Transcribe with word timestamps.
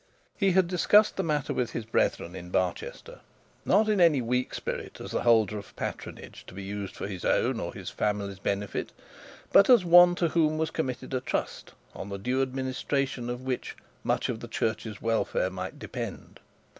He 0.35 0.53
had 0.53 0.67
discussed 0.67 1.15
the 1.15 1.21
matter 1.21 1.53
with 1.53 1.73
his 1.73 1.85
brethren 1.85 2.35
in 2.35 2.49
Barchester; 2.49 3.19
not 3.65 3.87
in 3.87 4.01
any 4.01 4.19
weak 4.19 4.51
spirit 4.55 4.99
as 4.99 5.11
the 5.11 5.21
holder 5.21 5.59
of 5.59 5.75
patronage 5.75 6.43
to 6.47 6.55
be 6.55 6.63
used 6.63 6.95
for 6.95 7.05
his 7.07 7.23
own 7.23 7.59
or 7.59 7.71
his 7.71 7.91
family's 7.91 8.39
benefit, 8.39 8.93
but 9.51 9.69
as 9.69 9.85
one 9.85 10.15
to 10.15 10.29
whom 10.29 10.57
was 10.57 10.71
committed 10.71 11.13
a 11.13 11.21
trust, 11.21 11.73
on 11.93 12.09
the 12.09 12.17
due 12.17 12.41
administration 12.41 13.29
of 13.29 13.43
which 13.43 13.75
much 14.03 14.27
of 14.27 14.39
the 14.39 14.47
church's 14.47 15.03
welfare 15.03 15.51
might 15.51 15.77
depend. 15.77 16.39